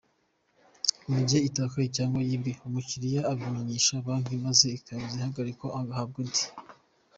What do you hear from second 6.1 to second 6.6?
indi.